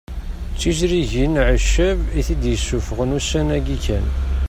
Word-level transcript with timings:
D 0.53 0.55
tiẓrigin 0.59 1.33
Ɛeccab 1.47 1.99
i 2.19 2.21
t-id-isuffɣen 2.27 3.15
ussan-agi 3.17 3.77
kan 3.85 4.05